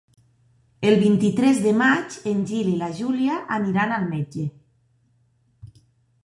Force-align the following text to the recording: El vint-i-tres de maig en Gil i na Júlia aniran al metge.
El 0.91 0.95
vint-i-tres 1.01 1.59
de 1.65 1.73
maig 1.81 2.15
en 2.31 2.39
Gil 2.53 2.71
i 2.71 2.73
na 2.79 2.89
Júlia 3.01 3.37
aniran 3.59 3.95
al 3.99 4.09
metge. 4.15 4.49